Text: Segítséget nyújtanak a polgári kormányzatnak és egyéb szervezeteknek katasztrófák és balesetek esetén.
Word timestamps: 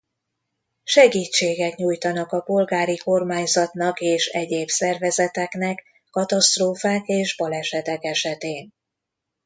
Segítséget 0.83 1.75
nyújtanak 1.75 2.31
a 2.31 2.41
polgári 2.41 2.97
kormányzatnak 2.97 3.99
és 4.01 4.27
egyéb 4.27 4.69
szervezeteknek 4.69 5.83
katasztrófák 6.11 7.07
és 7.07 7.35
balesetek 7.37 8.03
esetén. 8.03 8.71